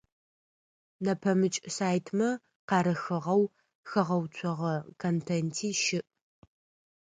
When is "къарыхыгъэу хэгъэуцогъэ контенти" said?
2.69-5.69